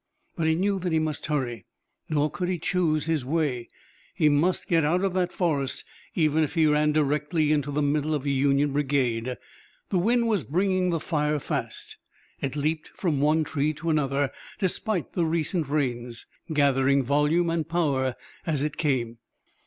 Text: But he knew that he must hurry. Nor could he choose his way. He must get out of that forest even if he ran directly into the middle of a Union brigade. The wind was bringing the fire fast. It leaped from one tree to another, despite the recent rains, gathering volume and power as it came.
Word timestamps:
But 0.35 0.47
he 0.47 0.55
knew 0.55 0.79
that 0.79 0.91
he 0.91 0.97
must 0.97 1.27
hurry. 1.27 1.67
Nor 2.09 2.31
could 2.31 2.49
he 2.49 2.57
choose 2.57 3.05
his 3.05 3.23
way. 3.23 3.69
He 4.15 4.29
must 4.29 4.67
get 4.67 4.83
out 4.83 5.03
of 5.03 5.13
that 5.13 5.31
forest 5.31 5.85
even 6.15 6.43
if 6.43 6.55
he 6.55 6.65
ran 6.65 6.91
directly 6.91 7.51
into 7.51 7.69
the 7.69 7.83
middle 7.83 8.15
of 8.15 8.25
a 8.25 8.31
Union 8.31 8.73
brigade. 8.73 9.37
The 9.89 9.99
wind 9.99 10.27
was 10.27 10.43
bringing 10.43 10.89
the 10.89 10.99
fire 10.99 11.37
fast. 11.37 11.97
It 12.39 12.55
leaped 12.55 12.87
from 12.87 13.21
one 13.21 13.43
tree 13.43 13.73
to 13.75 13.91
another, 13.91 14.31
despite 14.57 15.13
the 15.13 15.23
recent 15.25 15.67
rains, 15.67 16.25
gathering 16.51 17.03
volume 17.03 17.51
and 17.51 17.69
power 17.69 18.15
as 18.43 18.63
it 18.63 18.77
came. 18.77 19.19